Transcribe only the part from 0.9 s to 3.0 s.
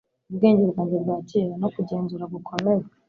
bwa kera, no kugenzura gukomeye